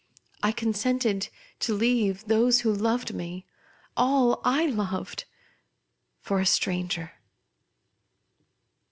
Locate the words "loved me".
2.73-3.45